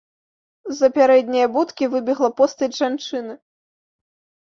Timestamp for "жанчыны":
2.83-3.33